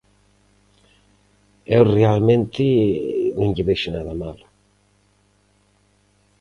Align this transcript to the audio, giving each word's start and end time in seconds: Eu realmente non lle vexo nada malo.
Eu 1.75 1.83
realmente 1.97 2.63
non 3.39 3.49
lle 3.55 3.67
vexo 3.69 3.89
nada 3.91 4.13
malo. 4.21 4.45